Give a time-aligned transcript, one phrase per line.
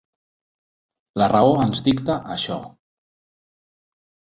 [1.23, 2.61] La raó ens dicta això.